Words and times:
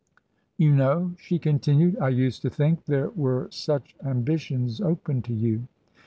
"You 0.57 0.73
know," 0.75 1.13
she 1.19 1.37
continued," 1.37 1.95
I 2.01 2.09
used 2.09 2.41
to 2.41 2.49
think 2.49 2.85
there 2.85 3.11
were 3.11 3.47
such 3.51 3.95
ambitions 4.03 4.81
open 4.81 5.21
to 5.21 5.31
you." 5.35 5.67